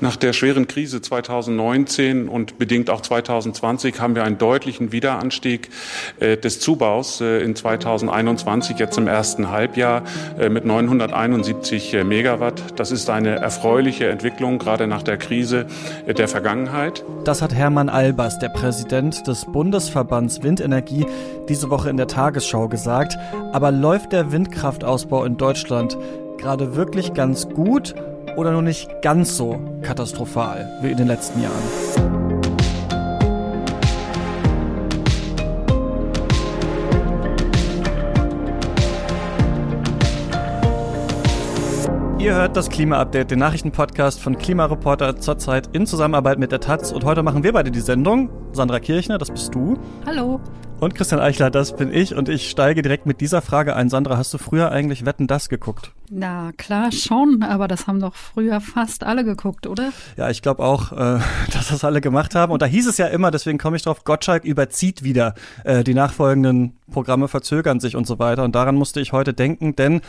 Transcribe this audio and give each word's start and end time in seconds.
Nach 0.00 0.14
der 0.14 0.32
schweren 0.32 0.68
Krise 0.68 1.02
2019 1.02 2.28
und 2.28 2.56
bedingt 2.56 2.88
auch 2.88 3.00
2020 3.00 4.00
haben 4.00 4.14
wir 4.14 4.22
einen 4.22 4.38
deutlichen 4.38 4.92
Wiederanstieg 4.92 5.70
äh, 6.20 6.36
des 6.36 6.60
Zubaus 6.60 7.20
äh, 7.20 7.42
in 7.42 7.56
2021, 7.56 8.78
jetzt 8.78 8.96
im 8.96 9.08
ersten 9.08 9.50
Halbjahr 9.50 10.04
äh, 10.38 10.50
mit 10.50 10.64
971 10.64 11.94
äh, 11.94 12.04
Megawatt. 12.04 12.62
Das 12.76 12.92
ist 12.92 13.10
eine 13.10 13.36
erfreuliche 13.36 14.08
Entwicklung, 14.08 14.58
gerade 14.58 14.86
nach 14.86 15.02
der 15.02 15.16
Krise 15.16 15.66
äh, 16.06 16.14
der 16.14 16.28
Vergangenheit. 16.28 17.04
Das 17.24 17.42
hat 17.42 17.52
Hermann 17.52 17.88
Albers, 17.88 18.38
der 18.38 18.50
Präsident 18.50 19.26
des 19.26 19.46
Bundesverbands 19.46 20.44
Windenergie, 20.44 21.06
diese 21.48 21.70
Woche 21.70 21.90
in 21.90 21.96
der 21.96 22.06
Tagesschau 22.06 22.68
gesagt. 22.68 23.16
Aber 23.52 23.72
läuft 23.72 24.12
der 24.12 24.30
Windkraftausbau 24.30 25.24
in 25.24 25.36
Deutschland 25.36 25.98
gerade 26.38 26.76
wirklich 26.76 27.14
ganz 27.14 27.48
gut? 27.48 27.96
Oder 28.36 28.52
nur 28.52 28.62
nicht 28.62 29.02
ganz 29.02 29.36
so 29.36 29.60
katastrophal 29.82 30.78
wie 30.82 30.90
in 30.90 30.96
den 30.96 31.06
letzten 31.06 31.42
Jahren. 31.42 32.08
Ihr 42.18 42.34
hört 42.34 42.56
das 42.56 42.68
Klima-Update, 42.68 43.30
den 43.30 43.38
Nachrichtenpodcast 43.38 44.20
von 44.20 44.36
Klimareporter 44.36 45.16
zurzeit 45.16 45.68
in 45.72 45.86
Zusammenarbeit 45.86 46.38
mit 46.38 46.50
der 46.50 46.60
Taz. 46.60 46.92
Und 46.92 47.04
heute 47.04 47.22
machen 47.22 47.44
wir 47.44 47.52
beide 47.52 47.70
die 47.70 47.80
Sendung. 47.80 48.28
Sandra 48.52 48.80
Kirchner, 48.80 49.18
das 49.18 49.30
bist 49.30 49.54
du. 49.54 49.78
Hallo. 50.04 50.40
Und 50.80 50.94
Christian 50.94 51.20
Eichler, 51.20 51.50
das 51.50 51.74
bin 51.74 51.92
ich. 51.92 52.14
Und 52.14 52.28
ich 52.28 52.48
steige 52.48 52.82
direkt 52.82 53.04
mit 53.04 53.20
dieser 53.20 53.42
Frage 53.42 53.74
ein. 53.74 53.88
Sandra, 53.88 54.16
hast 54.16 54.32
du 54.32 54.38
früher 54.38 54.70
eigentlich 54.70 55.04
Wetten 55.04 55.26
das 55.26 55.48
geguckt? 55.48 55.90
Na 56.08 56.52
klar 56.56 56.92
schon, 56.92 57.42
aber 57.42 57.66
das 57.66 57.88
haben 57.88 57.98
doch 57.98 58.14
früher 58.14 58.60
fast 58.60 59.02
alle 59.02 59.24
geguckt, 59.24 59.66
oder? 59.66 59.92
Ja, 60.16 60.30
ich 60.30 60.40
glaube 60.40 60.62
auch, 60.62 60.92
äh, 60.92 61.18
dass 61.52 61.68
das 61.70 61.84
alle 61.84 62.00
gemacht 62.00 62.36
haben. 62.36 62.52
Und 62.52 62.62
da 62.62 62.66
hieß 62.66 62.86
es 62.86 62.96
ja 62.96 63.08
immer, 63.08 63.32
deswegen 63.32 63.58
komme 63.58 63.76
ich 63.76 63.82
drauf, 63.82 64.04
Gottschalk 64.04 64.44
überzieht 64.44 65.02
wieder. 65.02 65.34
Äh, 65.64 65.82
die 65.82 65.94
nachfolgenden 65.94 66.76
Programme 66.92 67.26
verzögern 67.26 67.80
sich 67.80 67.96
und 67.96 68.06
so 68.06 68.20
weiter. 68.20 68.44
Und 68.44 68.54
daran 68.54 68.76
musste 68.76 69.00
ich 69.00 69.12
heute 69.12 69.34
denken, 69.34 69.74
denn 69.74 70.00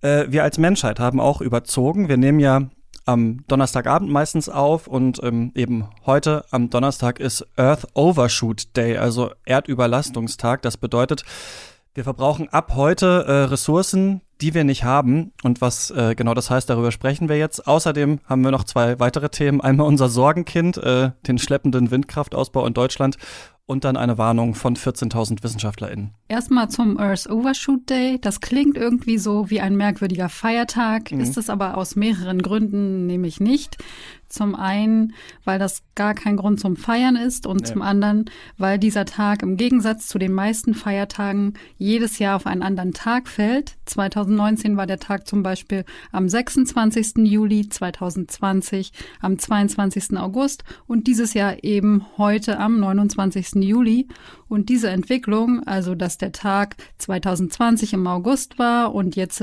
äh, 0.00 0.26
wir 0.28 0.44
als 0.44 0.58
Menschheit 0.58 1.00
haben 1.00 1.18
auch 1.18 1.40
überzogen. 1.40 2.08
Wir 2.08 2.18
nehmen 2.18 2.38
ja 2.38 2.68
am 3.04 3.44
Donnerstagabend 3.48 4.10
meistens 4.10 4.48
auf 4.48 4.86
und 4.86 5.22
ähm, 5.22 5.52
eben 5.54 5.88
heute 6.06 6.44
am 6.50 6.70
Donnerstag 6.70 7.20
ist 7.20 7.46
Earth 7.56 7.86
Overshoot 7.94 8.76
Day, 8.76 8.96
also 8.96 9.30
Erdüberlastungstag. 9.44 10.62
Das 10.62 10.76
bedeutet, 10.76 11.24
wir 11.94 12.02
verbrauchen 12.02 12.48
ab 12.48 12.72
heute 12.74 13.24
äh, 13.28 13.32
Ressourcen, 13.44 14.20
die 14.40 14.52
wir 14.52 14.64
nicht 14.64 14.82
haben. 14.82 15.32
Und 15.44 15.60
was 15.60 15.90
äh, 15.90 16.14
genau 16.16 16.34
das 16.34 16.50
heißt, 16.50 16.68
darüber 16.68 16.90
sprechen 16.90 17.28
wir 17.28 17.38
jetzt. 17.38 17.68
Außerdem 17.68 18.18
haben 18.26 18.42
wir 18.42 18.50
noch 18.50 18.64
zwei 18.64 18.98
weitere 18.98 19.28
Themen. 19.28 19.60
Einmal 19.60 19.86
unser 19.86 20.08
Sorgenkind, 20.08 20.76
äh, 20.78 21.12
den 21.26 21.38
schleppenden 21.38 21.92
Windkraftausbau 21.92 22.66
in 22.66 22.74
Deutschland 22.74 23.16
und 23.66 23.84
dann 23.84 23.96
eine 23.96 24.18
Warnung 24.18 24.54
von 24.54 24.76
14.000 24.76 25.42
WissenschaftlerInnen. 25.42 26.12
Erstmal 26.28 26.68
zum 26.68 26.98
Earth 26.98 27.28
Overshoot 27.30 27.88
Day. 27.88 28.18
Das 28.20 28.40
klingt 28.40 28.76
irgendwie 28.76 29.18
so 29.18 29.48
wie 29.50 29.60
ein 29.60 29.76
merkwürdiger 29.76 30.28
Feiertag, 30.28 31.12
mhm. 31.12 31.20
ist 31.20 31.38
es 31.38 31.48
aber 31.48 31.78
aus 31.78 31.96
mehreren 31.96 32.42
Gründen 32.42 33.06
nämlich 33.06 33.40
nicht. 33.40 33.78
Zum 34.28 34.56
einen, 34.56 35.14
weil 35.44 35.60
das 35.60 35.82
gar 35.94 36.12
kein 36.14 36.36
Grund 36.36 36.58
zum 36.58 36.74
Feiern 36.74 37.14
ist 37.14 37.46
und 37.46 37.60
nee. 37.60 37.66
zum 37.68 37.82
anderen, 37.82 38.24
weil 38.58 38.80
dieser 38.80 39.04
Tag 39.04 39.42
im 39.42 39.56
Gegensatz 39.56 40.08
zu 40.08 40.18
den 40.18 40.32
meisten 40.32 40.74
Feiertagen 40.74 41.54
jedes 41.78 42.18
Jahr 42.18 42.34
auf 42.34 42.46
einen 42.46 42.62
anderen 42.62 42.92
Tag 42.92 43.28
fällt. 43.28 43.76
2019 43.84 44.76
war 44.76 44.86
der 44.88 44.98
Tag 44.98 45.28
zum 45.28 45.44
Beispiel 45.44 45.84
am 46.10 46.28
26. 46.28 47.18
Juli, 47.18 47.68
2020 47.68 48.92
am 49.20 49.38
22. 49.38 50.18
August 50.18 50.64
und 50.88 51.06
dieses 51.06 51.34
Jahr 51.34 51.62
eben 51.62 52.04
heute 52.18 52.58
am 52.58 52.80
29. 52.80 53.53
Juli. 53.62 54.08
Und 54.48 54.68
diese 54.68 54.90
Entwicklung, 54.90 55.62
also 55.66 55.94
dass 55.94 56.18
der 56.18 56.32
Tag 56.32 56.76
2020 56.98 57.92
im 57.92 58.06
August 58.06 58.58
war 58.58 58.94
und 58.94 59.16
jetzt 59.16 59.42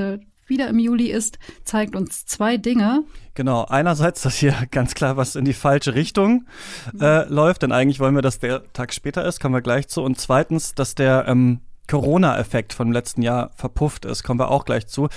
wieder 0.51 0.67
im 0.67 0.77
Juli 0.77 1.09
ist, 1.09 1.39
zeigt 1.63 1.95
uns 1.95 2.25
zwei 2.25 2.57
Dinge. 2.57 3.03
Genau, 3.33 3.65
einerseits, 3.65 4.21
dass 4.21 4.35
hier 4.35 4.53
ganz 4.71 4.93
klar 4.93 5.17
was 5.17 5.35
in 5.35 5.45
die 5.45 5.53
falsche 5.53 5.95
Richtung 5.95 6.45
äh, 6.99 7.27
läuft, 7.27 7.63
denn 7.63 7.71
eigentlich 7.71 7.99
wollen 7.99 8.15
wir, 8.15 8.21
dass 8.21 8.39
der 8.39 8.71
Tag 8.73 8.93
später 8.93 9.25
ist, 9.25 9.39
kommen 9.39 9.55
wir 9.55 9.61
gleich 9.61 9.87
zu. 9.87 10.03
Und 10.03 10.19
zweitens, 10.19 10.75
dass 10.75 10.93
der 10.93 11.25
ähm, 11.27 11.61
Corona-Effekt 11.87 12.73
vom 12.73 12.91
letzten 12.91 13.21
Jahr 13.21 13.51
verpufft 13.55 14.05
ist, 14.05 14.23
kommen 14.23 14.39
wir 14.39 14.51
auch 14.51 14.65
gleich 14.65 14.87
zu. 14.87 15.09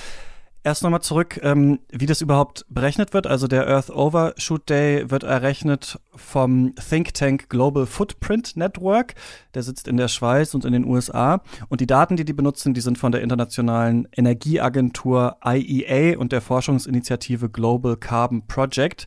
Erst 0.66 0.82
nochmal 0.82 1.02
zurück, 1.02 1.38
ähm, 1.42 1.80
wie 1.91 2.06
das 2.06 2.22
überhaupt 2.22 2.64
berechnet 2.70 3.12
wird. 3.12 3.26
Also 3.26 3.47
der 3.48 3.69
Earth 3.69 3.91
Overshoot 3.91 4.70
Day 4.70 5.10
wird 5.10 5.22
errechnet 5.22 6.00
vom 6.16 6.75
Think 6.76 7.12
Tank 7.12 7.50
Global 7.50 7.84
Footprint 7.84 8.56
Network. 8.56 9.14
Der 9.52 9.62
sitzt 9.62 9.88
in 9.88 9.98
der 9.98 10.08
Schweiz 10.08 10.54
und 10.54 10.64
in 10.64 10.72
den 10.72 10.86
USA. 10.86 11.42
Und 11.69 11.82
die 11.82 11.86
Daten, 11.86 12.16
die 12.16 12.25
die 12.25 12.32
benutzen, 12.32 12.72
die 12.72 12.80
sind 12.80 12.97
von 12.97 13.12
der 13.12 13.20
internationalen 13.20 14.08
Energieagentur 14.16 15.36
IEA 15.44 16.19
und 16.19 16.32
der 16.32 16.41
Forschungsinitiative 16.41 17.50
Global 17.50 17.98
Carbon 17.98 18.46
Project. 18.46 19.06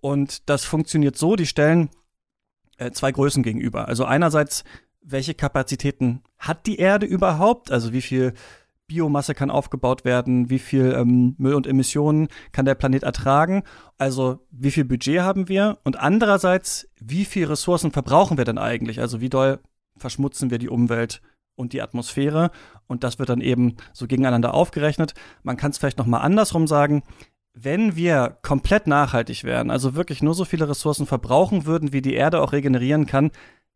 Und 0.00 0.48
das 0.50 0.64
funktioniert 0.64 1.16
so, 1.16 1.36
die 1.36 1.46
stellen 1.46 1.88
äh, 2.78 2.90
zwei 2.90 3.12
Größen 3.12 3.44
gegenüber. 3.44 3.86
Also 3.86 4.04
einerseits, 4.06 4.64
welche 5.02 5.34
Kapazitäten 5.34 6.24
hat 6.36 6.66
die 6.66 6.78
Erde 6.78 7.06
überhaupt? 7.06 7.70
Also 7.70 7.92
wie 7.92 8.02
viel 8.02 8.34
Biomasse 8.86 9.34
kann 9.34 9.50
aufgebaut 9.50 10.04
werden, 10.04 10.48
wie 10.48 10.58
viel 10.58 10.94
ähm, 10.96 11.34
Müll 11.38 11.54
und 11.54 11.66
Emissionen 11.66 12.28
kann 12.52 12.64
der 12.64 12.74
Planet 12.74 13.02
ertragen, 13.02 13.62
also 13.98 14.46
wie 14.50 14.70
viel 14.70 14.84
Budget 14.84 15.20
haben 15.20 15.48
wir? 15.48 15.78
Und 15.84 15.98
andererseits, 15.98 16.88
wie 17.00 17.24
viel 17.24 17.46
Ressourcen 17.46 17.90
verbrauchen 17.90 18.38
wir 18.38 18.44
denn 18.44 18.58
eigentlich, 18.58 19.00
also 19.00 19.20
wie 19.20 19.28
doll 19.28 19.58
verschmutzen 19.96 20.50
wir 20.50 20.58
die 20.58 20.68
Umwelt 20.68 21.20
und 21.56 21.72
die 21.72 21.82
Atmosphäre? 21.82 22.50
Und 22.86 23.02
das 23.02 23.18
wird 23.18 23.28
dann 23.28 23.40
eben 23.40 23.76
so 23.92 24.06
gegeneinander 24.06 24.54
aufgerechnet. 24.54 25.14
Man 25.42 25.56
kann 25.56 25.70
es 25.72 25.78
vielleicht 25.78 25.98
noch 25.98 26.06
mal 26.06 26.20
andersrum 26.20 26.66
sagen, 26.66 27.02
wenn 27.54 27.96
wir 27.96 28.36
komplett 28.42 28.86
nachhaltig 28.86 29.42
wären, 29.42 29.70
also 29.70 29.94
wirklich 29.94 30.22
nur 30.22 30.34
so 30.34 30.44
viele 30.44 30.68
Ressourcen 30.68 31.06
verbrauchen 31.06 31.64
würden, 31.64 31.92
wie 31.92 32.02
die 32.02 32.14
Erde 32.14 32.42
auch 32.42 32.52
regenerieren 32.52 33.06
kann, 33.06 33.30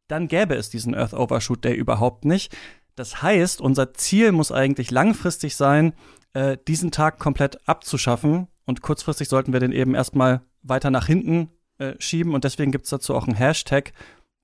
dann 0.06 0.28
gäbe 0.28 0.54
es 0.54 0.68
diesen 0.68 0.94
Earth 0.94 1.14
Overshoot 1.14 1.64
Day 1.64 1.74
überhaupt 1.74 2.24
nicht. 2.24 2.54
Das 3.00 3.22
heißt, 3.22 3.62
unser 3.62 3.94
Ziel 3.94 4.30
muss 4.30 4.52
eigentlich 4.52 4.90
langfristig 4.90 5.56
sein, 5.56 5.94
äh, 6.34 6.58
diesen 6.68 6.90
Tag 6.90 7.18
komplett 7.18 7.66
abzuschaffen. 7.66 8.46
Und 8.66 8.82
kurzfristig 8.82 9.30
sollten 9.30 9.54
wir 9.54 9.60
den 9.60 9.72
eben 9.72 9.94
erstmal 9.94 10.42
weiter 10.60 10.90
nach 10.90 11.06
hinten 11.06 11.48
äh, 11.78 11.94
schieben. 11.98 12.34
Und 12.34 12.44
deswegen 12.44 12.72
gibt 12.72 12.84
es 12.84 12.90
dazu 12.90 13.14
auch 13.14 13.26
einen 13.26 13.38
Hashtag, 13.38 13.94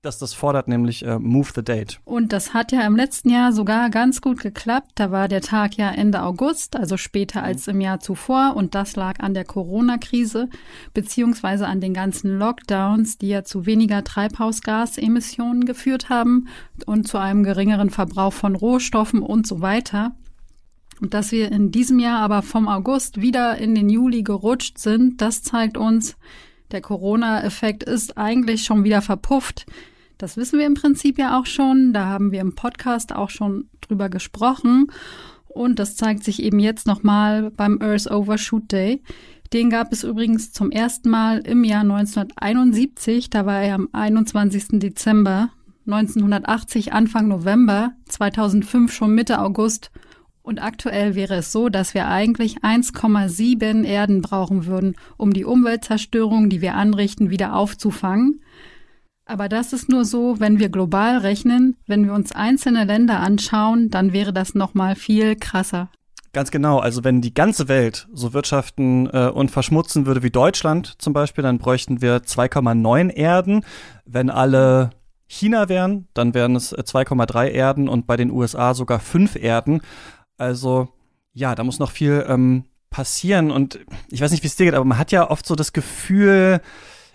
dass 0.07 0.17
das 0.17 0.33
fordert, 0.33 0.67
nämlich 0.67 1.05
äh, 1.05 1.19
Move 1.19 1.49
the 1.53 1.63
Date. 1.63 1.99
Und 2.05 2.33
das 2.33 2.53
hat 2.53 2.71
ja 2.71 2.81
im 2.81 2.95
letzten 2.95 3.29
Jahr 3.29 3.51
sogar 3.51 3.89
ganz 3.89 4.21
gut 4.21 4.39
geklappt. 4.39 4.91
Da 4.95 5.11
war 5.11 5.27
der 5.27 5.41
Tag 5.41 5.75
ja 5.77 5.91
Ende 5.91 6.23
August, 6.23 6.75
also 6.75 6.97
später 6.97 7.43
als 7.43 7.67
im 7.67 7.81
Jahr 7.81 7.99
zuvor. 7.99 8.55
Und 8.55 8.73
das 8.73 8.95
lag 8.95 9.19
an 9.19 9.33
der 9.33 9.43
Corona-Krise, 9.43 10.49
beziehungsweise 10.93 11.67
an 11.67 11.81
den 11.81 11.93
ganzen 11.93 12.39
Lockdowns, 12.39 13.17
die 13.17 13.27
ja 13.27 13.43
zu 13.43 13.65
weniger 13.65 14.03
Treibhausgasemissionen 14.03 15.65
geführt 15.65 16.09
haben 16.09 16.47
und 16.85 17.07
zu 17.07 17.17
einem 17.17 17.43
geringeren 17.43 17.89
Verbrauch 17.89 18.33
von 18.33 18.55
Rohstoffen 18.55 19.21
und 19.21 19.45
so 19.45 19.61
weiter. 19.61 20.15
Und 21.01 21.13
dass 21.13 21.31
wir 21.31 21.51
in 21.51 21.71
diesem 21.71 21.99
Jahr 21.99 22.21
aber 22.21 22.41
vom 22.41 22.67
August 22.67 23.21
wieder 23.21 23.57
in 23.57 23.75
den 23.75 23.89
Juli 23.89 24.23
gerutscht 24.23 24.79
sind, 24.79 25.21
das 25.21 25.43
zeigt 25.43 25.77
uns, 25.77 26.15
der 26.71 26.81
Corona-Effekt 26.81 27.83
ist 27.83 28.17
eigentlich 28.17 28.63
schon 28.63 28.83
wieder 28.83 29.01
verpufft. 29.01 29.65
Das 30.17 30.37
wissen 30.37 30.59
wir 30.59 30.65
im 30.65 30.73
Prinzip 30.73 31.17
ja 31.17 31.39
auch 31.39 31.45
schon. 31.45 31.93
Da 31.93 32.05
haben 32.05 32.31
wir 32.31 32.41
im 32.41 32.55
Podcast 32.55 33.13
auch 33.13 33.29
schon 33.29 33.69
drüber 33.81 34.09
gesprochen. 34.09 34.91
Und 35.47 35.79
das 35.79 35.95
zeigt 35.95 36.23
sich 36.23 36.41
eben 36.41 36.59
jetzt 36.59 36.87
nochmal 36.87 37.51
beim 37.51 37.81
Earth 37.81 38.09
Overshoot 38.09 38.71
Day. 38.71 39.01
Den 39.53 39.69
gab 39.69 39.93
es 39.93 40.03
übrigens 40.03 40.51
zum 40.51 40.71
ersten 40.71 41.09
Mal 41.09 41.39
im 41.39 41.63
Jahr 41.63 41.81
1971. 41.81 43.29
Da 43.29 43.45
war 43.45 43.61
er 43.61 43.75
am 43.75 43.89
21. 43.91 44.79
Dezember 44.79 45.49
1980, 45.85 46.91
Anfang 46.91 47.29
November, 47.29 47.93
2005 48.09 48.91
schon 48.91 49.15
Mitte 49.15 49.39
August 49.39 49.89
und 50.47 50.63
aktuell 50.63 51.15
wäre 51.15 51.35
es 51.35 51.51
so, 51.51 51.67
dass 51.67 51.93
wir 51.93 52.07
eigentlich 52.07 52.59
1,7 52.59 53.83
Erden 53.83 54.21
brauchen 54.21 54.65
würden, 54.65 54.95
um 55.17 55.33
die 55.33 55.43
Umweltzerstörung, 55.43 56.49
die 56.49 56.61
wir 56.61 56.75
anrichten, 56.75 57.29
wieder 57.29 57.53
aufzufangen. 57.53 58.39
Aber 59.27 59.49
das 59.49 59.73
ist 59.73 59.89
nur 59.89 60.05
so, 60.05 60.39
wenn 60.39 60.57
wir 60.57 60.69
global 60.69 61.17
rechnen. 61.17 61.75
Wenn 61.85 62.05
wir 62.05 62.13
uns 62.13 62.31
einzelne 62.31 62.85
Länder 62.85 63.19
anschauen, 63.19 63.89
dann 63.89 64.13
wäre 64.13 64.31
das 64.31 64.55
noch 64.55 64.73
mal 64.73 64.95
viel 64.95 65.35
krasser. 65.35 65.89
Ganz 66.31 66.49
genau. 66.49 66.79
Also 66.79 67.03
wenn 67.03 67.19
die 67.19 67.33
ganze 67.33 67.67
Welt 67.67 68.07
so 68.13 68.31
wirtschaften 68.31 69.09
äh, 69.11 69.27
und 69.27 69.51
verschmutzen 69.51 70.05
würde 70.05 70.23
wie 70.23 70.29
Deutschland 70.29 70.95
zum 70.97 71.11
Beispiel, 71.11 71.41
dann 71.41 71.57
bräuchten 71.57 72.01
wir 72.01 72.19
2,9 72.19 73.09
Erden. 73.09 73.65
Wenn 74.05 74.29
alle 74.29 74.91
China 75.27 75.67
wären, 75.67 76.07
dann 76.13 76.33
wären 76.33 76.55
es 76.55 76.73
2,3 76.73 77.47
Erden 77.49 77.89
und 77.89 78.07
bei 78.07 78.15
den 78.15 78.31
USA 78.31 78.73
sogar 78.73 78.99
5 78.99 79.35
Erden. 79.35 79.81
Also 80.37 80.87
ja, 81.33 81.53
da 81.53 81.65
muss 81.65 81.79
noch 81.79 81.91
viel 81.91 82.25
ähm, 82.29 82.63
passieren. 82.89 83.51
Und 83.51 83.79
ich 84.09 84.21
weiß 84.21 84.31
nicht, 84.31 84.43
wie 84.43 84.47
es 84.47 84.55
dir 84.55 84.65
geht, 84.65 84.73
aber 84.73 84.85
man 84.85 84.97
hat 84.97 85.11
ja 85.11 85.29
oft 85.29 85.45
so 85.45 85.55
das 85.55 85.73
Gefühl 85.73 86.61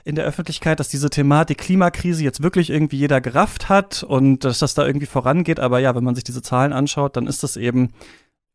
in 0.04 0.14
der 0.14 0.25
Öffentlichkeit, 0.25 0.81
dass 0.81 0.88
diese 0.88 1.10
Thematik 1.10 1.58
Klimakrise 1.58 2.25
jetzt 2.25 2.43
wirklich 2.43 2.70
irgendwie 2.70 2.99
jeder 2.99 3.20
gerafft 3.20 3.69
hat 3.69 4.02
und 4.02 4.44
dass 4.44 4.58
das 4.58 4.75
da 4.75 4.87
irgendwie 4.87 5.06
vorangeht. 5.06 5.60
Aber 5.60 5.78
ja, 5.78 5.94
wenn 5.94 6.04
man 6.04 6.14
sich 6.14 6.25
diese 6.25 6.43
Zahlen 6.43 6.72
anschaut, 6.72 7.16
dann 7.16 7.26
ist 7.26 7.43
das 7.43 7.56
eben 7.56 7.93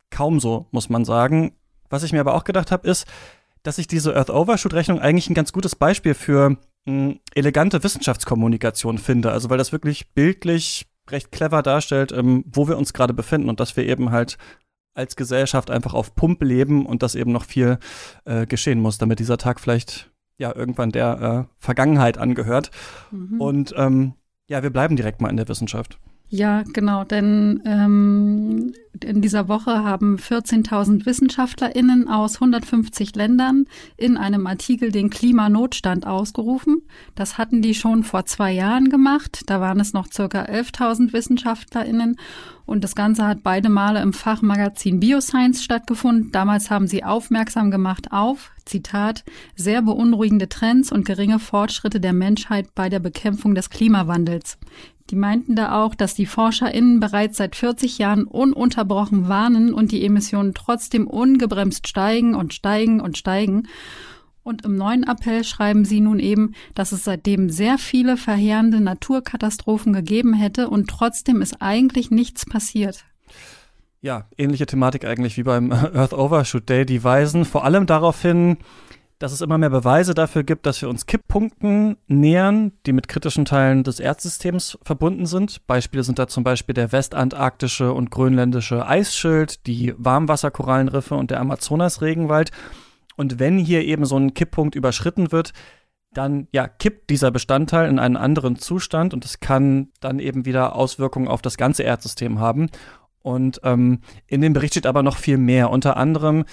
kaum 0.09 0.39
so, 0.39 0.67
muss 0.71 0.89
man 0.89 1.05
sagen. 1.05 1.53
Was 1.89 2.03
ich 2.03 2.11
mir 2.11 2.19
aber 2.19 2.35
auch 2.35 2.43
gedacht 2.43 2.71
habe, 2.71 2.87
ist, 2.87 3.07
dass 3.63 3.77
ich 3.77 3.87
diese 3.87 4.15
Earth 4.15 4.29
Overshoot 4.29 4.73
Rechnung 4.73 4.99
eigentlich 4.99 5.29
ein 5.29 5.35
ganz 5.35 5.53
gutes 5.53 5.75
Beispiel 5.75 6.13
für 6.13 6.51
mh, 6.51 6.57
hm, 6.85 7.19
elegante 7.33 7.83
Wissenschaftskommunikation 7.83 8.97
finde. 8.97 9.31
Also 9.31 9.49
weil 9.49 9.57
das 9.57 9.71
wirklich 9.71 10.13
bildlich 10.13 10.85
recht 11.09 11.31
clever 11.31 11.61
darstellt, 11.61 12.11
ähm, 12.11 12.43
wo 12.47 12.67
wir 12.67 12.77
uns 12.77 12.93
gerade 12.93 13.13
befinden 13.13 13.49
und 13.49 13.59
dass 13.59 13.77
wir 13.77 13.85
eben 13.85 14.11
halt 14.11 14.37
als 14.93 15.15
Gesellschaft 15.15 15.69
einfach 15.69 15.93
auf 15.93 16.15
Pump 16.15 16.41
leben 16.43 16.85
und 16.85 17.03
dass 17.03 17.15
eben 17.15 17.31
noch 17.31 17.45
viel 17.45 17.77
äh, 18.25 18.45
geschehen 18.45 18.81
muss, 18.81 18.97
damit 18.97 19.19
dieser 19.19 19.37
Tag 19.37 19.59
vielleicht 19.59 20.11
ja 20.37 20.55
irgendwann 20.55 20.91
der 20.91 21.47
äh, 21.49 21.53
Vergangenheit 21.59 22.17
angehört. 22.17 22.71
Mhm. 23.11 23.41
Und 23.41 23.73
ähm, 23.77 24.13
ja, 24.47 24.63
wir 24.63 24.69
bleiben 24.69 24.95
direkt 24.95 25.21
mal 25.21 25.29
in 25.29 25.37
der 25.37 25.47
Wissenschaft. 25.47 25.99
Ja, 26.29 26.63
genau, 26.73 27.05
denn 27.05 27.61
ähm, 27.65 28.73
in 29.01 29.21
dieser 29.21 29.47
Woche 29.47 29.83
haben 29.85 30.17
14.000 30.17 31.05
WissenschaftlerInnen 31.05 32.09
aus 32.09 32.35
150 32.35 33.15
Ländern 33.15 33.65
in 33.95 34.17
einem 34.17 34.45
Artikel 34.45 34.91
den 34.91 35.09
Klimanotstand 35.09 36.05
ausgerufen. 36.05 36.81
Das 37.15 37.37
hatten 37.37 37.61
die 37.61 37.73
schon 37.73 38.03
vor 38.03 38.25
zwei 38.25 38.51
Jahren 38.51 38.89
gemacht. 38.89 39.43
Da 39.45 39.61
waren 39.61 39.79
es 39.79 39.93
noch 39.93 40.07
circa 40.11 40.43
11.000 40.43 41.13
WissenschaftlerInnen. 41.13 42.17
Und 42.65 42.83
das 42.83 42.95
Ganze 42.95 43.25
hat 43.25 43.43
beide 43.43 43.69
Male 43.69 44.01
im 44.01 44.11
Fachmagazin 44.11 44.99
Bioscience 44.99 45.63
stattgefunden. 45.63 46.33
Damals 46.33 46.69
haben 46.69 46.87
sie 46.87 47.05
aufmerksam 47.05 47.71
gemacht 47.71 48.11
auf, 48.11 48.51
Zitat, 48.65 49.23
sehr 49.55 49.81
beunruhigende 49.81 50.49
Trends 50.49 50.91
und 50.91 51.05
geringe 51.05 51.39
Fortschritte 51.39 52.01
der 52.01 52.11
Menschheit 52.11 52.75
bei 52.75 52.89
der 52.89 52.99
Bekämpfung 52.99 53.55
des 53.55 53.69
Klimawandels. 53.69 54.57
Die 55.09 55.15
meinten 55.15 55.55
da 55.55 55.81
auch, 55.81 55.95
dass 55.95 56.15
die 56.15 56.25
ForscherInnen 56.25 56.99
bereits 56.99 57.37
seit 57.37 57.55
40 57.55 57.97
Jahren 57.97 58.25
ununterbrochen 58.25 59.29
warnen 59.29 59.73
und 59.73 59.91
die 59.91 60.03
Emissionen 60.03 60.53
trotzdem 60.53 61.07
ungebremst 61.07 61.87
steigen 61.87 62.35
und 62.35 62.53
steigen 62.53 62.99
und 62.99 63.17
steigen. 63.17 63.67
Und 64.43 64.65
im 64.65 64.75
neuen 64.75 65.03
Appell 65.03 65.43
schreiben 65.43 65.85
sie 65.85 65.99
nun 65.99 66.19
eben, 66.19 66.53
dass 66.73 66.91
es 66.91 67.03
seitdem 67.03 67.49
sehr 67.49 67.77
viele 67.77 68.17
verheerende 68.17 68.79
Naturkatastrophen 68.79 69.93
gegeben 69.93 70.33
hätte 70.33 70.69
und 70.69 70.89
trotzdem 70.89 71.41
ist 71.41 71.61
eigentlich 71.61 72.11
nichts 72.11 72.45
passiert. 72.45 73.05
Ja, 74.01 74.25
ähnliche 74.37 74.65
Thematik 74.65 75.05
eigentlich 75.05 75.37
wie 75.37 75.43
beim 75.43 75.71
Earth 75.73 76.13
Overshoot 76.13 76.69
Day. 76.69 76.85
Die 76.85 77.03
weisen 77.03 77.45
vor 77.45 77.65
allem 77.65 77.87
darauf 77.87 78.21
hin, 78.21 78.57
dass 79.19 79.31
es 79.31 79.41
immer 79.41 79.57
mehr 79.57 79.69
Beweise 79.69 80.13
dafür 80.13 80.43
gibt, 80.43 80.65
dass 80.65 80.81
wir 80.81 80.89
uns 80.89 81.05
Kipppunkten 81.07 81.97
nähern, 82.07 82.71
die 82.85 82.93
mit 82.93 83.07
kritischen 83.07 83.45
Teilen 83.45 83.83
des 83.83 83.99
Erdsystems 83.99 84.77
verbunden 84.83 85.25
sind. 85.25 85.65
Beispiele 85.65 86.03
sind 86.03 86.19
da 86.19 86.27
zum 86.27 86.43
Beispiel 86.43 86.73
der 86.73 86.91
westantarktische 86.91 87.93
und 87.93 88.11
grönländische 88.11 88.87
Eisschild, 88.87 89.65
die 89.65 89.93
Warmwasserkorallenriffe 89.97 91.15
und 91.15 91.31
der 91.31 91.39
Amazonasregenwald. 91.39 92.51
Und 93.15 93.39
wenn 93.39 93.57
hier 93.57 93.83
eben 93.83 94.05
so 94.05 94.17
ein 94.17 94.35
Kipppunkt 94.35 94.75
überschritten 94.75 95.31
wird, 95.31 95.53
dann 96.13 96.47
ja 96.51 96.67
kippt 96.67 97.09
dieser 97.09 97.31
Bestandteil 97.31 97.89
in 97.89 97.99
einen 97.99 98.17
anderen 98.17 98.57
Zustand 98.57 99.13
und 99.13 99.25
es 99.25 99.39
kann 99.39 99.89
dann 99.99 100.19
eben 100.19 100.45
wieder 100.45 100.75
Auswirkungen 100.75 101.27
auf 101.27 101.41
das 101.41 101.57
ganze 101.57 101.83
Erdsystem 101.83 102.39
haben. 102.39 102.69
Und 103.21 103.59
ähm, 103.63 103.99
in 104.27 104.41
dem 104.41 104.53
Bericht 104.53 104.75
steht 104.75 104.87
aber 104.87 105.03
noch 105.03 105.17
viel 105.17 105.37
mehr. 105.37 105.69
Unter 105.69 105.97
anderem 105.97 106.45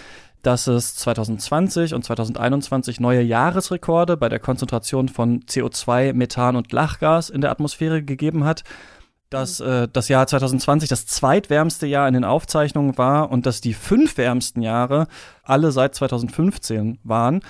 dass 0.44 0.66
es 0.66 0.94
2020 0.96 1.94
und 1.94 2.04
2021 2.04 3.00
neue 3.00 3.22
Jahresrekorde 3.22 4.16
bei 4.16 4.28
der 4.28 4.38
Konzentration 4.38 5.08
von 5.08 5.40
CO2, 5.40 6.12
Methan 6.12 6.56
und 6.56 6.70
Lachgas 6.72 7.30
in 7.30 7.40
der 7.40 7.50
Atmosphäre 7.50 8.02
gegeben 8.02 8.44
hat, 8.44 8.62
dass 9.30 9.58
äh, 9.60 9.88
das 9.90 10.08
Jahr 10.08 10.26
2020 10.26 10.88
das 10.88 11.06
zweitwärmste 11.06 11.86
Jahr 11.86 12.06
in 12.06 12.14
den 12.14 12.24
Aufzeichnungen 12.24 12.96
war 12.98 13.30
und 13.30 13.46
dass 13.46 13.60
die 13.60 13.74
fünf 13.74 14.16
wärmsten 14.18 14.62
Jahre 14.62 15.08
alle 15.42 15.72
seit 15.72 15.94
2015 15.94 16.98
waren 17.02 17.40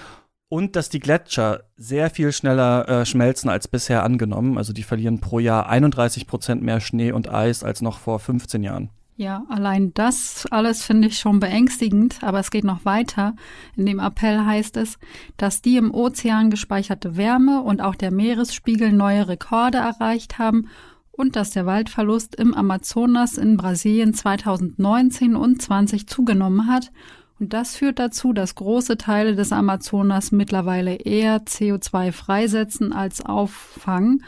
und 0.48 0.76
dass 0.76 0.88
die 0.88 1.00
Gletscher 1.00 1.64
sehr 1.76 2.10
viel 2.10 2.32
schneller 2.32 2.88
äh, 2.88 3.06
schmelzen 3.06 3.50
als 3.50 3.66
bisher 3.66 4.04
angenommen. 4.04 4.56
Also 4.56 4.72
die 4.72 4.84
verlieren 4.84 5.20
pro 5.20 5.40
Jahr 5.40 5.68
31 5.68 6.28
Prozent 6.28 6.62
mehr 6.62 6.80
Schnee 6.80 7.10
und 7.10 7.28
Eis 7.28 7.64
als 7.64 7.82
noch 7.82 7.98
vor 7.98 8.20
15 8.20 8.62
Jahren. 8.62 8.90
Ja, 9.16 9.44
allein 9.48 9.94
das 9.94 10.44
alles 10.50 10.82
finde 10.82 11.06
ich 11.06 11.18
schon 11.18 11.38
beängstigend, 11.38 12.24
aber 12.24 12.40
es 12.40 12.50
geht 12.50 12.64
noch 12.64 12.84
weiter. 12.84 13.36
In 13.76 13.86
dem 13.86 14.00
Appell 14.00 14.44
heißt 14.44 14.76
es, 14.76 14.98
dass 15.36 15.62
die 15.62 15.76
im 15.76 15.94
Ozean 15.94 16.50
gespeicherte 16.50 17.16
Wärme 17.16 17.62
und 17.62 17.80
auch 17.80 17.94
der 17.94 18.10
Meeresspiegel 18.10 18.90
neue 18.90 19.28
Rekorde 19.28 19.78
erreicht 19.78 20.38
haben 20.38 20.68
und 21.12 21.36
dass 21.36 21.50
der 21.50 21.64
Waldverlust 21.64 22.34
im 22.34 22.54
Amazonas 22.54 23.38
in 23.38 23.56
Brasilien 23.56 24.14
2019 24.14 25.36
und 25.36 25.62
20 25.62 26.08
zugenommen 26.08 26.66
hat. 26.66 26.90
Und 27.38 27.52
das 27.52 27.76
führt 27.76 28.00
dazu, 28.00 28.32
dass 28.32 28.56
große 28.56 28.96
Teile 28.96 29.36
des 29.36 29.52
Amazonas 29.52 30.32
mittlerweile 30.32 30.96
eher 30.96 31.44
CO2 31.44 32.10
freisetzen 32.10 32.92
als 32.92 33.24
auffangen 33.24 34.24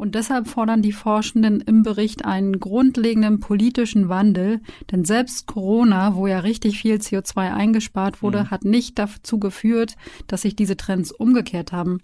und 0.00 0.14
deshalb 0.14 0.48
fordern 0.48 0.80
die 0.80 0.92
Forschenden 0.92 1.60
im 1.60 1.82
Bericht 1.82 2.24
einen 2.24 2.58
grundlegenden 2.58 3.38
politischen 3.38 4.08
Wandel, 4.08 4.62
denn 4.90 5.04
selbst 5.04 5.46
Corona, 5.46 6.14
wo 6.14 6.26
ja 6.26 6.38
richtig 6.38 6.80
viel 6.80 6.94
CO2 6.94 7.52
eingespart 7.52 8.22
wurde, 8.22 8.44
mhm. 8.44 8.50
hat 8.50 8.64
nicht 8.64 8.98
dazu 8.98 9.38
geführt, 9.38 9.96
dass 10.26 10.40
sich 10.40 10.56
diese 10.56 10.78
Trends 10.78 11.12
umgekehrt 11.12 11.72
haben. 11.72 11.98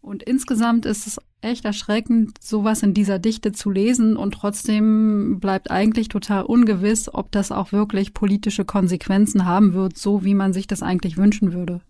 Und 0.00 0.22
insgesamt 0.22 0.86
ist 0.86 1.06
es 1.06 1.20
echt 1.42 1.66
erschreckend, 1.66 2.42
sowas 2.42 2.82
in 2.82 2.94
dieser 2.94 3.18
Dichte 3.18 3.52
zu 3.52 3.70
lesen 3.70 4.16
und 4.16 4.32
trotzdem 4.32 5.40
bleibt 5.40 5.70
eigentlich 5.70 6.08
total 6.08 6.44
ungewiss, 6.44 7.12
ob 7.12 7.30
das 7.32 7.52
auch 7.52 7.70
wirklich 7.70 8.14
politische 8.14 8.64
Konsequenzen 8.64 9.44
haben 9.44 9.74
wird, 9.74 9.98
so 9.98 10.24
wie 10.24 10.34
man 10.34 10.54
sich 10.54 10.66
das 10.66 10.82
eigentlich 10.82 11.18
wünschen 11.18 11.52
würde. 11.52 11.82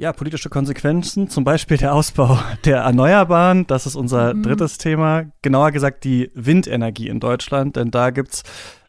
Ja, 0.00 0.14
politische 0.14 0.48
Konsequenzen, 0.48 1.28
zum 1.28 1.44
Beispiel 1.44 1.76
der 1.76 1.94
Ausbau 1.94 2.38
der 2.64 2.78
Erneuerbaren. 2.78 3.66
Das 3.66 3.84
ist 3.84 3.96
unser 3.96 4.32
mhm. 4.32 4.44
drittes 4.44 4.78
Thema. 4.78 5.26
Genauer 5.42 5.72
gesagt 5.72 6.04
die 6.04 6.30
Windenergie 6.34 7.08
in 7.08 7.20
Deutschland, 7.20 7.76
denn 7.76 7.90
da 7.90 8.08
gibt's 8.08 8.42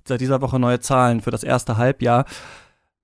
seit 0.05 0.21
dieser 0.21 0.39
Woche 0.39 0.57
neue 0.57 0.79
Zahlen 0.79 1.19
für 1.19 1.29
das 1.29 1.43
erste 1.43 1.75
Halbjahr. 1.75 2.23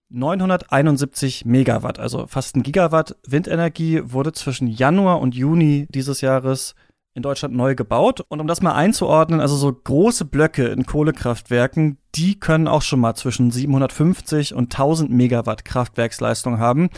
971 0.07 1.43
Megawatt, 1.43 1.99
also 1.99 2.27
fast 2.27 2.55
ein 2.55 2.63
Gigawatt 2.63 3.17
Windenergie 3.27 4.01
wurde 4.05 4.31
zwischen 4.31 4.67
Januar 4.67 5.19
und 5.19 5.35
Juni 5.35 5.85
dieses 5.89 6.21
Jahres 6.21 6.75
in 7.13 7.23
Deutschland 7.23 7.55
neu 7.55 7.75
gebaut. 7.75 8.21
Und 8.29 8.39
um 8.39 8.47
das 8.47 8.61
mal 8.61 8.73
einzuordnen, 8.73 9.41
also 9.41 9.57
so 9.57 9.73
große 9.73 10.23
Blöcke 10.23 10.67
in 10.67 10.85
Kohlekraftwerken, 10.85 11.97
die 12.15 12.39
können 12.39 12.69
auch 12.69 12.83
schon 12.83 13.01
mal 13.01 13.15
zwischen 13.15 13.51
750 13.51 14.53
und 14.53 14.73
1000 14.73 15.11
Megawatt 15.11 15.65
Kraftwerksleistung 15.65 16.57
haben. 16.57 16.89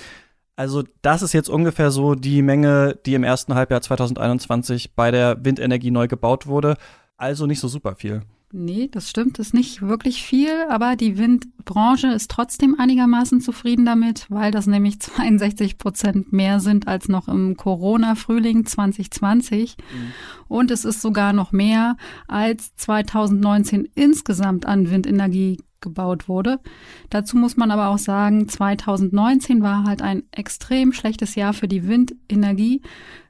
Also 0.60 0.84
das 1.02 1.22
ist 1.22 1.32
jetzt 1.32 1.48
ungefähr 1.48 1.90
so 1.90 2.16
die 2.16 2.42
Menge, 2.42 3.00
die 3.06 3.14
im 3.14 3.24
ersten 3.24 3.56
Halbjahr 3.56 3.82
2021 3.82 4.94
bei 4.94 5.10
der 5.10 5.46
Windenergie 5.46 5.90
neu 5.90 6.10
gebaut 6.10 6.48
wurde. 6.48 6.76
Also 7.16 7.46
nicht 7.46 7.62
so 7.62 7.70
super 7.70 7.96
viel. 7.96 8.24
Nee, 8.52 8.90
das 8.92 9.10
stimmt, 9.10 9.40
das 9.40 9.48
ist 9.48 9.54
nicht 9.54 9.82
wirklich 9.82 10.22
viel, 10.22 10.52
aber 10.68 10.98
die 10.98 11.18
Windbranche 11.18 12.08
ist 12.08 12.30
trotzdem 12.30 12.76
einigermaßen 12.78 13.40
zufrieden 13.40 13.86
damit, 13.86 14.26
weil 14.28 14.52
das 14.52 14.68
nämlich 14.68 15.00
62 15.00 15.78
Prozent 15.78 16.34
mehr 16.34 16.60
sind 16.60 16.90
als 16.90 17.08
noch 17.08 17.30
im 17.30 17.56
Corona-Frühling 17.56 18.66
2020. 18.66 19.78
Mhm. 19.78 20.12
Und 20.50 20.72
es 20.72 20.84
ist 20.84 21.02
sogar 21.02 21.32
noch 21.32 21.54
mehr 21.54 21.96
als 22.28 22.76
2019 22.76 23.88
insgesamt 23.96 24.66
an 24.66 24.92
Windenergie 24.92 25.60
gebaut 25.82 26.28
wurde. 26.28 26.60
Dazu 27.10 27.38
muss 27.38 27.58
man 27.58 27.72
aber 27.72 27.90
auch 27.90 27.98
sagen, 27.98 28.48
2019 28.48 29.62
war 29.62 29.84
halt 29.84 30.02
ein 30.02 30.24
extrem 30.32 30.94
schlechtes 30.94 31.36
Jahr 31.36 31.54
für 31.54 31.68
die 31.68 31.88
Windenergie. 31.88 32.82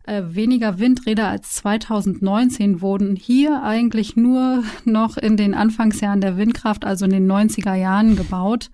Äh, 0.04 0.24
weniger 0.30 0.80
Windräder 0.80 1.28
als 1.28 1.56
2019 1.56 2.82
wurden 2.82 3.16
hier 3.16 3.64
eigentlich 3.64 4.16
nur 4.16 4.64
noch 4.86 5.18
in 5.18 5.38
den 5.38 5.54
Anfangsjahren 5.54 6.22
der 6.22 6.38
Windkraft, 6.38 6.86
also 6.86 7.06
in 7.06 7.12
den 7.12 7.32
90er 7.32 7.76
Jahren 7.76 8.16
gebaut. 8.16 8.72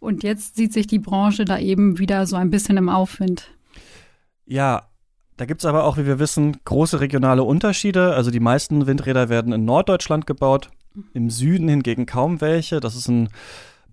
Und 0.00 0.22
jetzt 0.22 0.56
sieht 0.56 0.72
sich 0.72 0.86
die 0.86 1.00
Branche 1.00 1.44
da 1.44 1.58
eben 1.58 1.98
wieder 1.98 2.26
so 2.26 2.36
ein 2.36 2.50
bisschen 2.50 2.76
im 2.76 2.88
Aufwind. 2.88 3.50
Ja, 4.44 4.88
da 5.38 5.44
gibt's 5.44 5.64
aber 5.64 5.84
auch, 5.84 5.96
wie 5.96 6.06
wir 6.06 6.18
wissen, 6.18 6.56
große 6.64 7.00
regionale 7.00 7.44
Unterschiede. 7.44 8.14
Also 8.14 8.30
die 8.30 8.40
meisten 8.40 8.86
Windräder 8.86 9.28
werden 9.28 9.52
in 9.52 9.64
Norddeutschland 9.64 10.26
gebaut, 10.26 10.70
im 11.12 11.30
Süden 11.30 11.68
hingegen 11.68 12.06
kaum 12.06 12.40
welche. 12.40 12.80
Das 12.80 12.94
ist 12.94 13.08
ein 13.08 13.28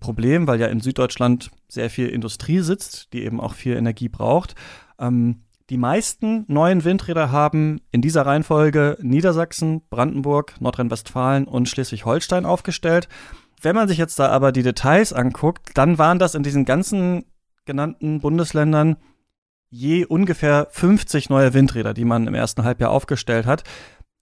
Problem, 0.00 0.46
weil 0.46 0.60
ja 0.60 0.66
in 0.66 0.80
Süddeutschland 0.80 1.50
sehr 1.68 1.90
viel 1.90 2.08
Industrie 2.08 2.60
sitzt, 2.60 3.12
die 3.12 3.24
eben 3.24 3.40
auch 3.40 3.54
viel 3.54 3.76
Energie 3.76 4.08
braucht. 4.08 4.54
Ähm, 4.98 5.42
die 5.68 5.78
meisten 5.78 6.44
neuen 6.46 6.84
Windräder 6.84 7.32
haben 7.32 7.80
in 7.90 8.00
dieser 8.00 8.24
Reihenfolge 8.24 8.98
Niedersachsen, 9.00 9.82
Brandenburg, 9.90 10.54
Nordrhein-Westfalen 10.60 11.48
und 11.48 11.68
Schleswig-Holstein 11.68 12.44
aufgestellt. 12.44 13.08
Wenn 13.60 13.74
man 13.74 13.88
sich 13.88 13.98
jetzt 13.98 14.18
da 14.18 14.28
aber 14.28 14.52
die 14.52 14.62
Details 14.62 15.12
anguckt, 15.12 15.70
dann 15.74 15.98
waren 15.98 16.20
das 16.20 16.36
in 16.36 16.44
diesen 16.44 16.64
ganzen 16.64 17.24
genannten 17.64 18.20
Bundesländern 18.20 18.96
je 19.68 20.04
ungefähr 20.04 20.68
50 20.70 21.28
neue 21.30 21.52
Windräder, 21.52 21.92
die 21.92 22.04
man 22.04 22.26
im 22.26 22.34
ersten 22.34 22.62
Halbjahr 22.62 22.90
aufgestellt 22.90 23.46
hat. 23.46 23.64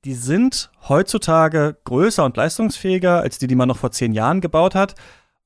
Die 0.05 0.15
sind 0.15 0.71
heutzutage 0.89 1.79
größer 1.85 2.25
und 2.25 2.37
leistungsfähiger 2.37 3.21
als 3.21 3.39
die, 3.39 3.47
die 3.47 3.55
man 3.55 3.69
noch 3.69 3.79
vor 3.79 3.91
zehn 3.91 4.13
Jahren 4.13 4.43
gebaut 4.43 4.75
hat. 4.75 4.95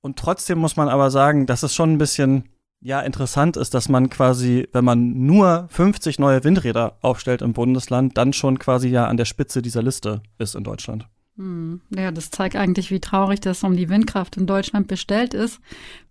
Und 0.00 0.18
trotzdem 0.18 0.58
muss 0.58 0.76
man 0.76 0.88
aber 0.88 1.10
sagen, 1.10 1.46
dass 1.46 1.62
es 1.62 1.74
schon 1.74 1.92
ein 1.92 1.98
bisschen 1.98 2.48
ja 2.80 3.00
interessant 3.00 3.56
ist, 3.56 3.74
dass 3.74 3.88
man 3.88 4.10
quasi, 4.10 4.68
wenn 4.72 4.84
man 4.84 5.26
nur 5.26 5.68
50 5.70 6.18
neue 6.18 6.42
Windräder 6.42 6.98
aufstellt 7.02 7.42
im 7.42 7.52
Bundesland, 7.52 8.16
dann 8.16 8.32
schon 8.32 8.58
quasi 8.58 8.88
ja 8.88 9.06
an 9.06 9.16
der 9.16 9.24
Spitze 9.24 9.62
dieser 9.62 9.82
Liste 9.82 10.22
ist 10.38 10.54
in 10.54 10.64
Deutschland. 10.64 11.08
Hm. 11.38 11.80
Ja, 11.90 12.10
das 12.10 12.30
zeigt 12.30 12.56
eigentlich, 12.56 12.90
wie 12.90 12.98
traurig 12.98 13.40
das 13.40 13.62
um 13.62 13.76
die 13.76 13.88
Windkraft 13.88 14.36
in 14.36 14.46
Deutschland 14.46 14.88
bestellt 14.88 15.34
ist. 15.34 15.60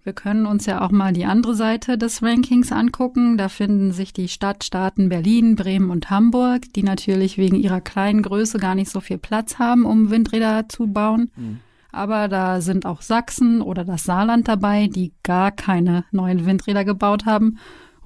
Wir 0.06 0.14
können 0.14 0.46
uns 0.46 0.66
ja 0.66 0.82
auch 0.82 0.90
mal 0.90 1.12
die 1.12 1.26
andere 1.26 1.54
Seite 1.54 1.98
des 1.98 2.24
Rankings 2.24 2.72
angucken. 2.72 3.38
Da 3.38 3.50
finden 3.50 3.92
sich 3.92 4.14
die 4.14 4.30
Stadtstaaten 4.30 5.10
Berlin, 5.10 5.58
Bremen 5.58 5.90
und 5.92 6.10
Hamburg, 6.10 6.74
die 6.74 6.84
natürlich 6.84 7.38
wegen 7.38 7.58
ihrer 7.58 7.82
kleinen 7.82 8.22
Größe 8.22 8.58
gar 8.58 8.74
nicht 8.74 8.90
so 8.90 9.02
viel 9.02 9.18
Platz 9.18 9.60
haben, 9.60 9.86
um 9.86 10.10
Windräder 10.10 10.70
zu 10.70 10.88
bauen. 10.88 11.30
Mhm. 11.36 11.60
Aber 11.92 12.30
da 12.30 12.62
sind 12.62 12.86
auch 12.86 13.02
Sachsen 13.02 13.62
oder 13.62 13.84
das 13.84 14.06
Saarland 14.06 14.48
dabei, 14.48 14.88
die 14.88 15.12
gar 15.24 15.52
keine 15.52 16.06
neuen 16.12 16.46
Windräder 16.46 16.86
gebaut 16.86 17.26
haben 17.26 17.58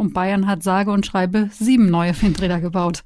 und 0.01 0.13
Bayern 0.13 0.47
hat 0.47 0.63
sage 0.63 0.91
und 0.91 1.05
schreibe 1.05 1.49
sieben 1.53 1.89
neue 1.89 2.19
Windräder 2.21 2.59
gebaut. 2.59 3.03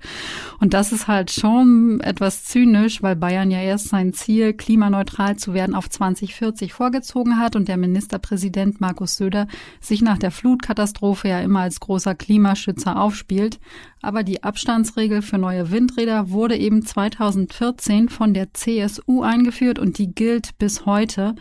Und 0.60 0.74
das 0.74 0.92
ist 0.92 1.08
halt 1.08 1.30
schon 1.30 2.00
etwas 2.00 2.46
zynisch, 2.46 3.04
weil 3.04 3.16
Bayern 3.16 3.52
ja 3.52 3.60
erst 3.60 3.90
sein 3.90 4.14
Ziel, 4.14 4.54
klimaneutral 4.54 5.36
zu 5.36 5.54
werden, 5.54 5.75
auf 5.75 5.90
2040 5.90 6.74
vorgezogen 6.74 7.38
hat 7.38 7.56
und 7.56 7.68
der 7.68 7.78
Ministerpräsident 7.78 8.82
Markus 8.82 9.18
Söder 9.18 9.48
sich 9.80 10.02
nach 10.02 10.18
der 10.18 10.32
Flutkatastrophe 10.32 11.28
ja 11.28 11.42
immer 11.42 11.60
als 11.60 11.80
großer 11.80 12.16
Klimaschützer 12.16 13.00
aufspielt. 13.00 13.60
Aber 14.02 14.24
die 14.24 14.44
Abstandsregel 14.44 15.22
für 15.22 15.38
neue 15.38 15.72
Windräder 15.72 16.30
wurde 16.30 16.56
eben 16.58 16.86
2014 16.86 18.08
von 18.08 18.34
der 18.34 18.54
CSU 18.54 19.22
eingeführt 19.22 19.80
und 19.80 19.98
die 19.98 20.14
gilt 20.14 20.58
bis 20.58 20.86
heute 20.86 21.36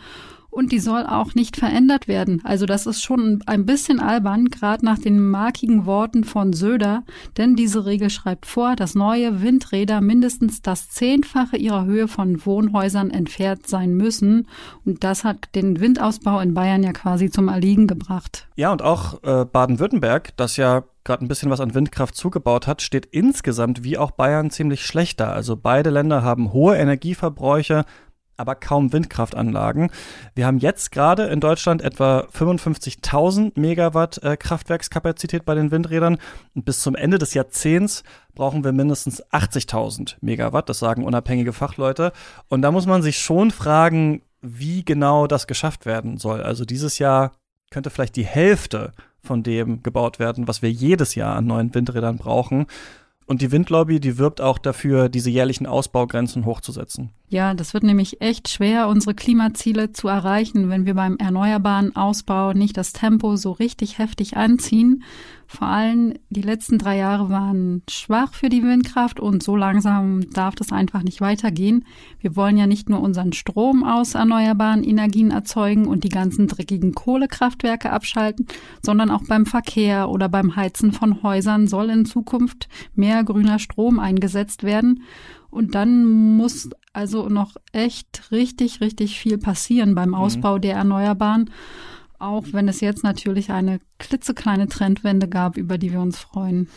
und 0.55 0.71
die 0.71 0.79
soll 0.79 1.05
auch 1.05 1.35
nicht 1.35 1.57
verändert 1.57 2.07
werden. 2.07 2.41
Also 2.45 2.65
das 2.65 2.85
ist 2.85 3.03
schon 3.03 3.43
ein 3.45 3.65
bisschen 3.65 3.99
albern, 3.99 4.45
gerade 4.45 4.85
nach 4.85 4.97
den 4.97 5.19
markigen 5.19 5.85
Worten 5.85 6.23
von 6.23 6.53
Söder, 6.53 7.03
denn 7.35 7.57
diese 7.57 7.85
Regel 7.85 8.09
schreibt 8.09 8.45
vor, 8.45 8.77
dass 8.77 8.95
neue 8.95 9.41
Windräder 9.41 9.99
mindestens 9.99 10.61
das 10.61 10.89
Zehnfache 10.89 11.57
ihrer 11.57 11.83
Höhe 11.83 12.07
von 12.07 12.45
Wohnhäusern 12.45 13.11
entfernt 13.11 13.67
sein 13.67 13.95
müssen. 13.95 14.47
Und 14.85 15.03
das 15.03 15.25
hat 15.25 15.53
den 15.55 15.81
Windausbau 15.81 16.39
in 16.39 16.53
Bayern 16.53 16.83
ja 16.83 16.93
quasi 16.93 17.29
zum 17.29 17.49
Erliegen 17.49 17.85
gebracht. 17.85 18.47
Ja, 18.55 18.71
und 18.71 18.81
auch 18.81 19.21
äh, 19.23 19.43
Baden-Württemberg, 19.43 20.37
das 20.37 20.55
ja 20.55 20.85
gerade 21.05 21.23
ein 21.23 21.27
bisschen 21.27 21.49
was 21.51 21.61
an 21.61 21.73
Windkraft 21.73 22.15
zugebaut 22.15 22.65
hat, 22.67 22.81
steht 22.81 23.05
insgesamt 23.05 23.83
wie 23.83 23.97
auch 23.97 24.11
Bayern 24.11 24.49
ziemlich 24.49 24.85
schlechter. 24.85 25.31
Also 25.31 25.55
beide 25.55 25.91
Länder 25.91 26.23
haben 26.23 26.51
hohe 26.51 26.75
Energieverbräuche, 26.75 27.85
aber 28.37 28.55
kaum 28.55 28.91
Windkraftanlagen. 28.93 29.89
Wir 30.33 30.45
haben 30.45 30.57
jetzt 30.59 30.91
gerade 30.91 31.23
in 31.27 31.39
Deutschland 31.39 31.81
etwa 31.81 32.27
55.000 32.33 33.59
Megawatt 33.59 34.21
äh, 34.23 34.37
Kraftwerkskapazität 34.37 35.45
bei 35.45 35.55
den 35.55 35.71
Windrädern 35.71 36.17
und 36.53 36.65
bis 36.65 36.81
zum 36.81 36.95
Ende 36.95 37.17
des 37.17 37.33
Jahrzehnts 37.33 38.03
brauchen 38.33 38.63
wir 38.63 38.71
mindestens 38.71 39.23
80.000 39.31 40.15
Megawatt, 40.21 40.69
das 40.69 40.79
sagen 40.79 41.03
unabhängige 41.03 41.53
Fachleute. 41.53 42.11
Und 42.49 42.61
da 42.61 42.71
muss 42.71 42.85
man 42.85 43.01
sich 43.01 43.17
schon 43.17 43.51
fragen, 43.51 44.21
wie 44.41 44.83
genau 44.83 45.27
das 45.27 45.47
geschafft 45.47 45.85
werden 45.85 46.17
soll. 46.17 46.41
Also 46.41 46.65
dieses 46.65 46.99
Jahr 46.99 47.31
könnte 47.71 47.89
vielleicht 47.89 48.15
die 48.15 48.25
Hälfte 48.25 48.93
von 49.21 49.43
dem 49.43 49.81
gebaut 49.83 50.19
werden, 50.19 50.47
was 50.47 50.61
wir 50.61 50.71
jedes 50.71 51.15
Jahr 51.15 51.35
an 51.35 51.47
neuen 51.47 51.73
Windrädern 51.73 52.17
brauchen. 52.17 52.67
Und 53.25 53.41
die 53.41 53.51
Windlobby, 53.51 53.99
die 53.99 54.19
wirbt 54.19 54.39
auch 54.39 54.59
dafür, 54.59 55.09
diese 55.09 55.31
jährlichen 55.31 55.65
Ausbaugrenzen 55.65 56.45
hochzusetzen. 56.45 57.09
Ja, 57.35 57.53
das 57.53 57.73
wird 57.73 57.83
nämlich 57.83 58.21
echt 58.21 58.47
schwer, 58.47 58.87
unsere 58.87 59.13
Klimaziele 59.13 59.91
zu 59.91 60.07
erreichen, 60.07 60.69
wenn 60.69 60.85
wir 60.85 60.93
beim 60.93 61.17
erneuerbaren 61.17 61.93
Ausbau 61.93 62.53
nicht 62.53 62.77
das 62.77 62.93
Tempo 62.93 63.35
so 63.35 63.51
richtig 63.51 63.97
heftig 63.97 64.37
anziehen. 64.37 65.03
Vor 65.45 65.67
allem 65.67 66.13
die 66.29 66.41
letzten 66.41 66.77
drei 66.77 66.95
Jahre 66.95 67.29
waren 67.29 67.83
schwach 67.89 68.33
für 68.33 68.47
die 68.47 68.63
Windkraft 68.63 69.19
und 69.19 69.43
so 69.43 69.57
langsam 69.57 70.29
darf 70.29 70.55
das 70.55 70.71
einfach 70.71 71.03
nicht 71.03 71.19
weitergehen. 71.19 71.83
Wir 72.21 72.37
wollen 72.37 72.55
ja 72.55 72.67
nicht 72.67 72.87
nur 72.87 73.01
unseren 73.01 73.33
Strom 73.33 73.83
aus 73.83 74.15
erneuerbaren 74.15 74.85
Energien 74.85 75.31
erzeugen 75.31 75.87
und 75.87 76.05
die 76.05 76.09
ganzen 76.09 76.47
dreckigen 76.47 76.93
Kohlekraftwerke 76.93 77.91
abschalten, 77.91 78.47
sondern 78.81 79.11
auch 79.11 79.23
beim 79.27 79.45
Verkehr 79.45 80.07
oder 80.09 80.29
beim 80.29 80.55
Heizen 80.55 80.93
von 80.93 81.21
Häusern 81.21 81.67
soll 81.67 81.89
in 81.89 82.05
Zukunft 82.05 82.69
mehr 82.95 83.25
grüner 83.25 83.59
Strom 83.59 83.99
eingesetzt 83.99 84.63
werden. 84.63 85.03
Und 85.49 85.75
dann 85.75 86.05
muss 86.05 86.69
also 86.95 87.27
noch 87.27 87.55
echt 87.71 88.31
richtig, 88.31 88.81
richtig 88.81 89.19
viel 89.19 89.37
passieren 89.37 89.95
beim 89.95 90.09
mhm. 90.09 90.15
Ausbau 90.15 90.55
mhm. 90.55 90.61
der 90.61 90.75
Erneuerbaren. 90.75 91.51
Auch 92.17 92.45
wenn 92.51 92.67
es 92.67 92.79
jetzt 92.79 93.03
natürlich 93.03 93.51
eine 93.51 93.79
klitzekleine 93.99 94.67
Trendwende 94.67 95.27
gab, 95.27 95.57
über 95.57 95.77
die 95.77 95.91
wir 95.91 95.99
uns 95.99 96.17
freuen. 96.17 96.69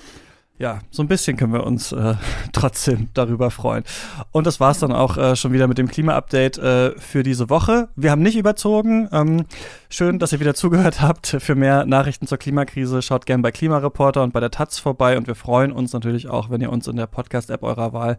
Ja, 0.59 0.81
so 0.91 1.05
ein 1.05 1.09
bisschen 1.09 1.37
können 1.37 1.53
wir 1.53 1.65
uns 1.65 1.93
äh, 1.93 2.15
trotzdem 2.53 3.11
darüber 3.15 3.53
freuen. 3.53 3.85
Und 4.33 4.45
das 4.45 4.59
war's 4.59 4.81
dann 4.81 4.91
auch 4.91 5.17
äh, 5.17 5.37
schon 5.37 5.53
wieder 5.53 5.69
mit 5.69 5.79
dem 5.79 5.87
Klima-Update 5.87 6.59
äh, 6.59 6.99
für 6.99 7.23
diese 7.23 7.49
Woche. 7.49 7.89
Wir 7.95 8.11
haben 8.11 8.23
nicht 8.23 8.37
überzogen. 8.37 9.09
Ähm, 9.13 9.45
schön, 9.89 10.19
dass 10.19 10.33
ihr 10.33 10.41
wieder 10.41 10.55
zugehört 10.55 11.01
habt. 11.01 11.29
Für 11.39 11.55
mehr 11.55 11.87
Nachrichten 11.87 12.27
zur 12.27 12.39
Klimakrise 12.39 13.03
schaut 13.03 13.25
gerne 13.25 13.45
bei 13.45 13.53
Klimareporter 13.53 14.25
und 14.25 14.33
bei 14.33 14.41
der 14.41 14.51
Taz 14.51 14.81
vorbei. 14.81 15.17
Und 15.17 15.29
wir 15.29 15.37
freuen 15.37 15.71
uns 15.71 15.93
natürlich 15.93 16.29
auch, 16.29 16.51
wenn 16.51 16.61
ihr 16.61 16.73
uns 16.73 16.89
in 16.89 16.97
der 16.97 17.07
Podcast-App 17.07 17.63
eurer 17.63 17.93
Wahl 17.93 18.19